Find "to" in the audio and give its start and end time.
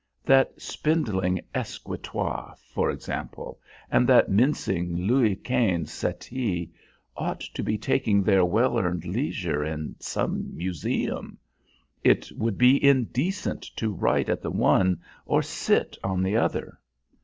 7.41-7.61, 13.75-13.89